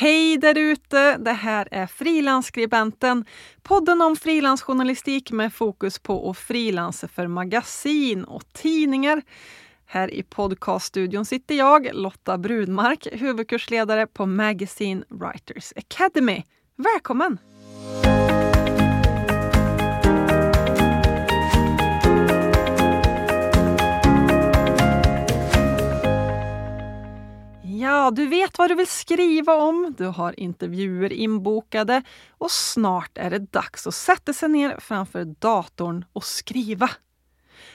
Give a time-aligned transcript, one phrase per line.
[0.00, 1.16] Hej där ute!
[1.16, 3.24] Det här är Frilansskribenten,
[3.62, 9.22] podden om frilansjournalistik med fokus på att frilansa för magasin och tidningar.
[9.86, 16.42] Här i podcaststudion sitter jag, Lotta Brudmark, huvudkursledare på Magazine Writers Academy.
[16.76, 17.38] Välkommen!
[27.88, 33.30] Ja, du vet vad du vill skriva om, du har intervjuer inbokade och snart är
[33.30, 36.90] det dags att sätta sig ner framför datorn och skriva.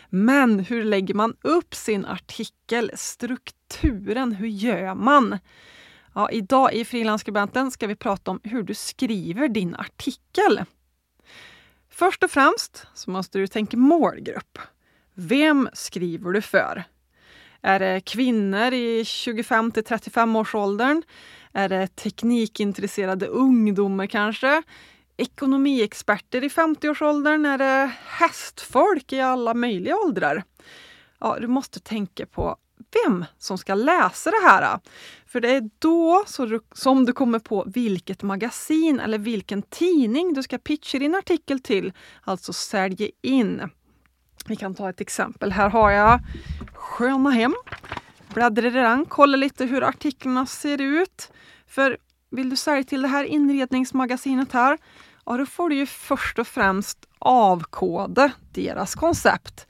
[0.10, 2.92] Men hur lägger man upp sin artikel?
[2.96, 5.38] Strukturen, hur gör man?
[6.16, 10.64] Ja, idag i Frilansskribenten ska vi prata om hur du skriver din artikel.
[11.90, 14.60] Först och främst så måste du tänka målgrupp.
[15.14, 16.84] Vem skriver du för?
[17.66, 21.04] Är det kvinnor i 25 till 35 årsåldern?
[21.54, 24.64] Är det teknikintresserade ungdomar kanske?
[25.18, 27.46] Ekonomiexperter i 50-årsåldern?
[27.46, 30.44] Är det hästfolk i alla möjliga åldrar?
[31.20, 32.58] Ja, du måste tänka på
[33.06, 34.80] vem som ska läsa det här.
[35.26, 36.24] För det är då
[36.74, 41.94] som du kommer på vilket magasin eller vilken tidning du ska pitcha din artikel till,
[42.24, 43.70] alltså sälja in.
[44.48, 45.52] Vi kan ta ett exempel.
[45.52, 46.20] Här har jag
[46.74, 47.56] Sköna Hem.
[48.34, 51.32] Bläddrar i den, kollar lite hur artiklarna ser ut.
[51.68, 51.98] För
[52.30, 54.78] vill du sälja till det här inredningsmagasinet här,
[55.26, 59.68] ja då får du ju först och främst avkoda deras koncept.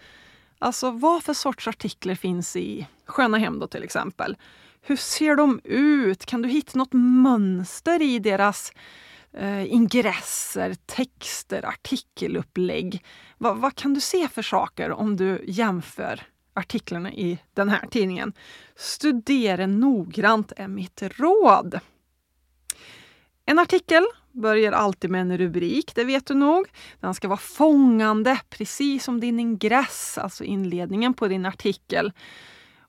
[0.60, 4.38] Alltså vad för sorts artiklar finns i Sköna Hem då till exempel.
[4.82, 6.26] Hur ser de ut?
[6.26, 8.72] Kan du hitta något mönster i deras
[9.34, 13.06] eh, ingresser, texter, artikelupplägg?
[13.38, 16.22] Va, vad kan du se för saker om du jämför
[16.54, 18.34] artiklarna i den här tidningen?
[18.76, 21.80] Studera noggrant är mitt råd.
[23.46, 26.68] En artikel börjar alltid med en rubrik, det vet du nog.
[27.00, 32.12] Den ska vara fångande, precis som din ingress, alltså inledningen på din artikel.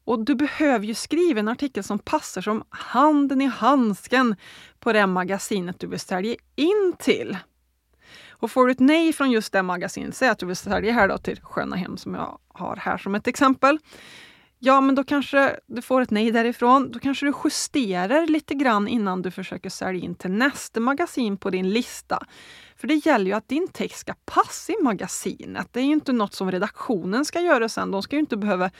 [0.04, 4.36] Och du behöver ju skriva en artikel som passar som handen i handsken
[4.80, 7.36] på det magasinet du vill sälja in till.
[8.30, 11.08] Och får du ett nej från just det magasinet, säg att du vill sälja här
[11.08, 13.78] då till Sköna Hem som jag har här som ett exempel.
[14.58, 16.90] Ja, men då kanske du får ett nej därifrån.
[16.90, 21.50] Då kanske du justerar lite grann innan du försöker sälja in till nästa magasin på
[21.50, 22.26] din lista.
[22.76, 25.68] För det gäller ju att din text ska passa i magasinet.
[25.72, 27.90] Det är ju inte något som redaktionen ska göra sen.
[27.90, 28.70] De ska ju inte behöva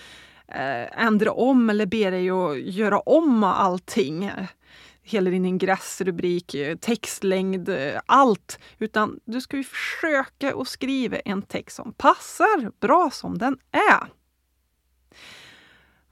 [0.49, 4.31] eh, ändra om eller be dig att göra om allting.
[5.03, 7.71] Hela din ingress, rubrik, textlängd,
[8.07, 8.59] allt.
[8.79, 14.09] Utan du ska ju försöka att skriva en text som passar bra som den är.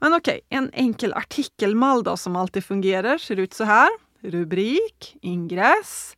[0.03, 3.89] Men okej, okay, en enkel artikelmall då som alltid fungerar ser ut så här.
[4.21, 6.17] Rubrik, ingress.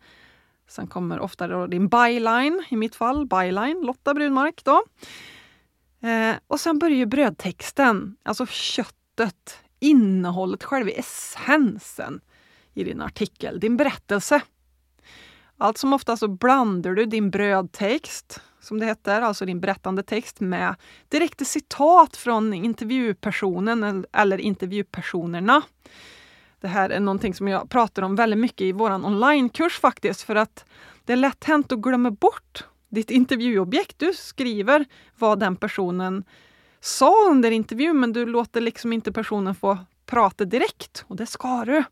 [0.68, 4.84] Sen kommer ofta då din byline, i mitt fall byline, Lotta Brunmark då.
[6.06, 12.22] Eh, och sen börjar brödtexten, alltså köttet, innehållet, själva essensen
[12.74, 14.42] i din artikel, din berättelse.
[15.58, 20.40] Allt som ofta så blandar du din brödtext, som det heter, alltså din berättande text
[20.40, 20.76] med
[21.10, 25.62] direkta citat från intervjupersonen eller intervjupersonerna.
[26.60, 30.36] Det här är någonting som jag pratar om väldigt mycket i vår onlinekurs faktiskt, för
[30.36, 30.66] att
[31.06, 32.64] det är lätt hänt att glömma bort
[32.96, 34.00] ditt intervjuobjekt.
[34.00, 34.86] Du skriver
[35.18, 36.24] vad den personen
[36.80, 41.06] sa under intervjun, men du låter liksom inte personen få prata direkt.
[41.08, 41.84] Och det ska du.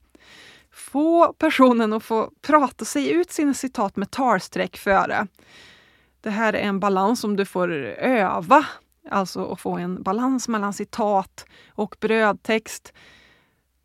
[0.72, 5.28] Få personen att få prata sig ut sina citat med talsträck före.
[6.22, 8.66] Det här är en balans som du får öva,
[9.10, 12.94] alltså att få en balans mellan citat och brödtext.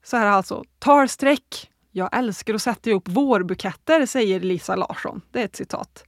[0.04, 1.70] Så här alltså, talsträck.
[1.90, 5.20] Jag älskar att sätta ihop vårbuketter, säger Lisa Larsson.
[5.30, 6.04] Det är ett citat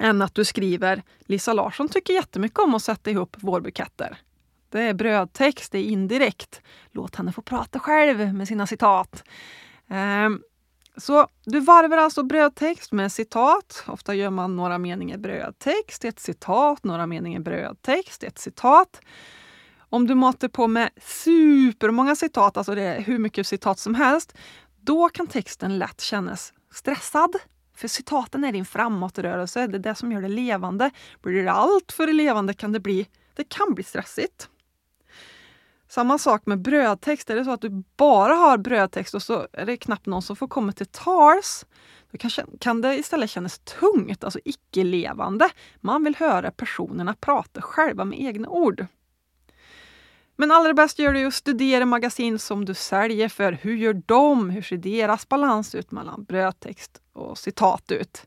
[0.00, 4.18] än att du skriver Lisa Larsson tycker jättemycket om att sätta ihop vårbuketter.
[4.70, 6.62] Det är brödtext, det är indirekt.
[6.90, 9.24] Låt henne få prata själv med sina citat.
[9.88, 10.42] Ehm,
[10.96, 13.84] så du varvar alltså brödtext med citat.
[13.86, 19.00] Ofta gör man några meningar brödtext, ett citat, några meningar brödtext, ett citat.
[19.78, 24.34] Om du matar på med supermånga citat, alltså det är hur mycket citat som helst,
[24.80, 27.36] då kan texten lätt kännas stressad
[27.76, 30.90] för citaten är din framåtrörelse, det är det som gör det levande.
[31.22, 34.48] Blir det allt för levande kan det bli, det kan bli stressigt.
[35.88, 37.30] Samma sak med brödtext.
[37.30, 40.36] Är det så att du bara har brödtext och så är det knappt någon som
[40.36, 41.66] får komma till tals,
[42.10, 42.30] då kan,
[42.60, 45.48] kan det istället kännas tungt, alltså icke-levande.
[45.80, 48.86] Man vill höra personerna prata själva med egna ord.
[50.36, 54.50] Men allra bäst gör du att studera magasin som du säljer för hur gör de?
[54.50, 58.26] Hur ser deras balans ut mellan brödtext och citat ut?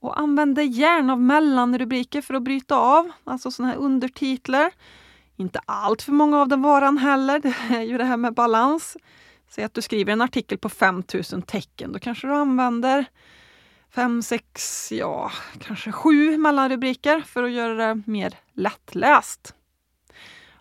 [0.00, 4.72] Och använd dig gärna av mellanrubriker för att bryta av, alltså sådana här undertitlar.
[5.36, 7.38] Inte allt för många av den varan heller,
[7.68, 8.96] det är ju det här med balans.
[9.48, 13.04] Säg att du skriver en artikel på 5000 tecken, då kanske du använder
[13.90, 19.54] fem, sex, ja kanske sju mellanrubriker för att göra det mer lättläst.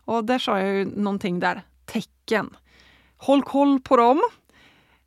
[0.05, 2.55] Och där sa jag ju någonting där, tecken.
[3.17, 4.21] Håll koll på dem.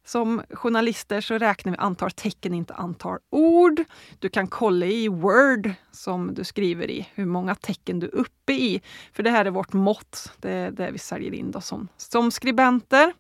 [0.05, 3.85] Som journalister så räknar vi antal tecken, inte antal ord.
[4.19, 8.53] Du kan kolla i Word som du skriver i, hur många tecken du är uppe
[8.53, 8.83] i.
[9.12, 12.31] För det här är vårt mått, det är det vi säljer in då som, som
[12.31, 13.12] skribenter.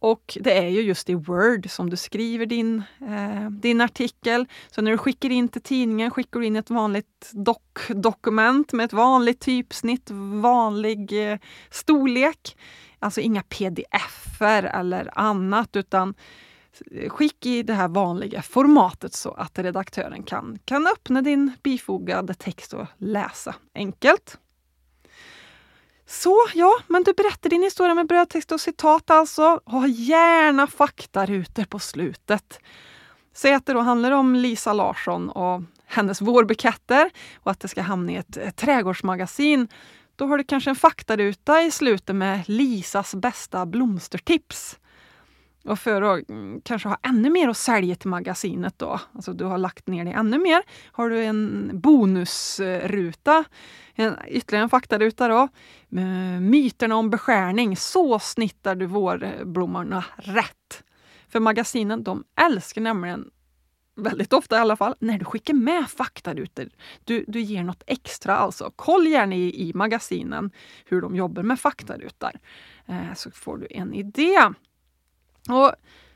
[0.00, 4.46] Och det är ju just i Word som du skriver din, eh, din artikel.
[4.70, 7.58] Så när du skickar in till tidningen skickar du in ett vanligt doc
[7.88, 10.10] dokument med ett vanligt typsnitt,
[10.42, 11.38] vanlig eh,
[11.70, 12.56] storlek.
[12.98, 16.14] Alltså inga pdf-er eller annat utan
[17.08, 22.74] skick i det här vanliga formatet så att redaktören kan, kan öppna din bifogade text
[22.74, 24.38] och läsa enkelt.
[26.10, 29.60] Så ja, men du berättar din historia med brödtext och citat alltså.
[29.64, 32.60] Ha gärna faktarutor på slutet.
[33.34, 37.82] Säg att det då handlar om Lisa Larsson och hennes vårbuketter och att det ska
[37.82, 39.68] hamna i ett, ett trädgårdsmagasin.
[40.16, 44.78] Då har du kanske en faktaruta i slutet med Lisas bästa blomstertips.
[45.64, 49.44] Och för att mm, kanske ha ännu mer att sälja till magasinet då, alltså du
[49.44, 50.62] har lagt ner det ännu mer,
[50.92, 53.44] har du en bonusruta,
[53.94, 55.48] en, ytterligare en faktaruta då.
[56.40, 60.84] Myterna om beskärning, så snittar du vårblommorna rätt.
[61.28, 63.30] För magasinen, de älskar nämligen
[63.96, 66.68] väldigt ofta i alla fall, när du skickar med faktarutor.
[67.04, 68.72] Du, du ger något extra alltså.
[68.76, 70.50] Koll gärna i, i magasinen
[70.84, 72.30] hur de jobbar med faktarutor.
[72.86, 74.38] Eh, så får du en idé.
[75.48, 75.72] Och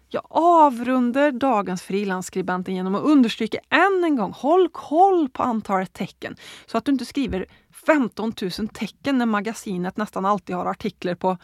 [0.08, 6.36] jag avrundar dagens Frilansskribenten genom att understryka än en gång, håll koll på antalet tecken
[6.66, 7.46] så att du inte skriver
[7.86, 11.38] 15 000 tecken när magasinet nästan alltid har artiklar på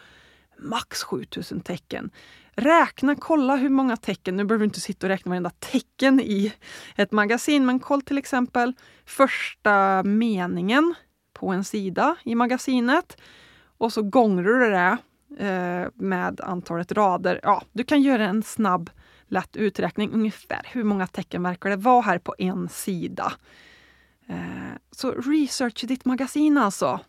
[0.59, 2.11] max 7 000 tecken.
[2.55, 6.53] Räkna, kolla hur många tecken, nu behöver du inte sitta och räkna varenda tecken i
[6.95, 8.73] ett magasin, men koll till exempel
[9.05, 10.95] första meningen
[11.33, 13.21] på en sida i magasinet
[13.77, 14.97] och så gångrar du det
[15.37, 17.39] eh, med antalet rader.
[17.43, 18.89] Ja, du kan göra en snabb
[19.27, 23.33] lätt uträkning ungefär hur många tecken verkar det vara här på en sida.
[24.27, 26.99] Eh, så research ditt magasin alltså.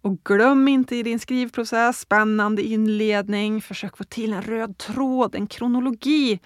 [0.00, 5.46] Och glöm inte i din skrivprocess spännande inledning, försök få till en röd tråd, en
[5.46, 6.40] kronologi,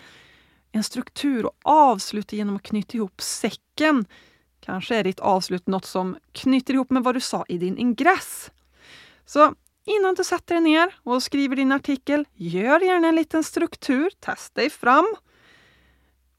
[0.73, 4.05] en struktur och avsluta genom att knyta ihop säcken.
[4.61, 8.51] Kanske är ditt avslut något som knyter ihop med vad du sa i din ingress.
[9.27, 9.55] Så
[9.91, 14.61] innan du sätter dig ner och skriver din artikel, gör gärna en liten struktur, testa
[14.61, 15.07] dig fram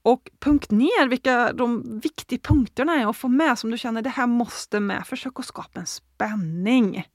[0.03, 4.09] och punkt ner vilka de viktiga punkterna är att få med som du känner det
[4.09, 5.07] här måste med.
[5.07, 7.07] Försök att skapa en spänning.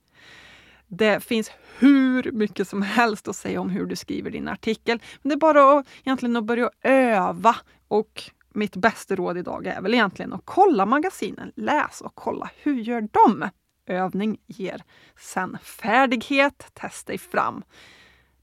[0.87, 5.01] Det finns hur mycket som helst att säga om hur du skriver din artikel.
[5.21, 7.55] Men det är bara att, egentligen att börja öva.
[7.87, 8.23] Och
[8.53, 13.01] mitt bästa råd idag är väl egentligen att kolla magasinen, läs och kolla hur gör
[13.01, 13.49] de?
[13.87, 14.83] Övning ger
[15.17, 17.63] sen färdighet, testa dig fram.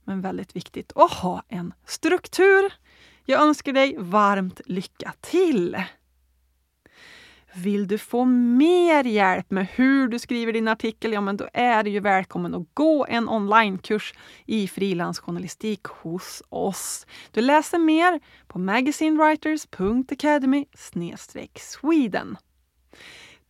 [0.03, 2.71] Men väldigt viktigt att ha en struktur
[3.27, 5.77] jag önskar dig varmt lycka till!
[7.55, 11.83] Vill du få mer hjälp med hur du skriver din artikel, ja men då är
[11.83, 14.13] du ju välkommen att gå en onlinekurs
[14.45, 17.07] i frilansjournalistik hos oss.
[17.31, 20.65] Du läser mer på magazinewriters.academy
[21.55, 22.37] Sweden.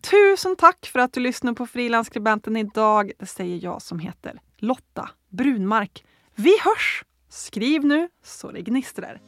[0.09, 3.11] Tusen tack för att du lyssnade på Frilansskribenten idag.
[3.19, 6.05] Det säger jag som heter Lotta Brunmark.
[6.35, 7.03] Vi hörs!
[7.29, 9.21] Skriv nu så det gnistrar.